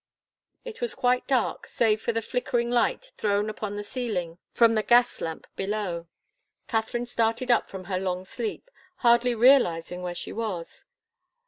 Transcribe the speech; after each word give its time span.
It 0.65 0.81
was 0.81 0.95
quite 0.95 1.27
dark, 1.27 1.67
save 1.67 2.01
for 2.01 2.11
the 2.11 2.23
flickering 2.23 2.71
light 2.71 3.11
thrown 3.17 3.51
upon 3.51 3.75
the 3.75 3.83
ceiling 3.83 4.39
from 4.51 4.73
the 4.73 4.81
gas 4.81 5.21
lamp 5.21 5.45
below. 5.55 6.07
Katharine 6.67 7.05
started 7.05 7.51
up 7.51 7.69
from 7.69 7.83
her 7.83 7.99
long 7.99 8.25
sleep, 8.25 8.71
hardly 9.05 9.35
realizing 9.35 10.01
where 10.01 10.15
she 10.15 10.33
was. 10.33 10.85